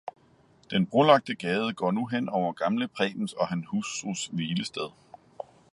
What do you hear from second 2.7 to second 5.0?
prebens og hans hustrus hvilested